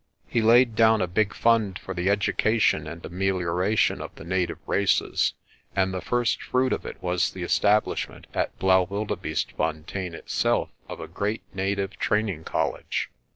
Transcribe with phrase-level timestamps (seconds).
[0.27, 5.35] He laid down a big fund for the education and amelioration of the native races,
[5.75, 11.07] and the first fruit of it was the establishment at Blaauwilde beestefontein itself of a
[11.07, 13.11] great native training college.